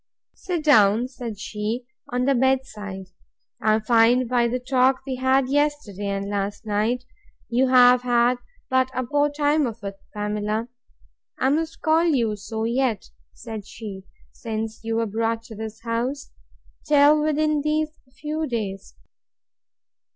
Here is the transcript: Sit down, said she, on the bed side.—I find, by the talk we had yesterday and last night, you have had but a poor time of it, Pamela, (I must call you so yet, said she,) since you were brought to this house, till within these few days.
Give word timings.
Sit 0.33 0.63
down, 0.63 1.07
said 1.07 1.39
she, 1.39 1.85
on 2.09 2.25
the 2.25 2.33
bed 2.33 2.65
side.—I 2.65 3.81
find, 3.81 4.27
by 4.27 4.47
the 4.47 4.57
talk 4.57 5.01
we 5.05 5.17
had 5.17 5.47
yesterday 5.47 6.07
and 6.07 6.27
last 6.27 6.65
night, 6.65 7.03
you 7.49 7.67
have 7.67 8.01
had 8.01 8.39
but 8.67 8.89
a 8.95 9.03
poor 9.03 9.29
time 9.29 9.67
of 9.67 9.83
it, 9.83 9.99
Pamela, 10.11 10.69
(I 11.37 11.49
must 11.49 11.83
call 11.83 12.05
you 12.05 12.35
so 12.35 12.63
yet, 12.63 13.11
said 13.35 13.67
she,) 13.67 14.05
since 14.31 14.83
you 14.83 14.95
were 14.95 15.05
brought 15.05 15.43
to 15.43 15.55
this 15.55 15.81
house, 15.83 16.31
till 16.87 17.21
within 17.21 17.61
these 17.61 17.99
few 18.19 18.47
days. 18.47 18.95